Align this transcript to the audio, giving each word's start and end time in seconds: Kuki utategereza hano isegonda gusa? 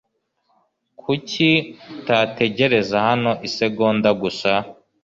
Kuki 1.01 1.49
utategereza 1.99 2.95
hano 3.07 3.31
isegonda 3.47 4.09
gusa? 4.21 4.51